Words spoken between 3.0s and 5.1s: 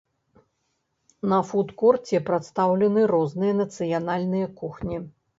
розныя нацыянальныя кухні.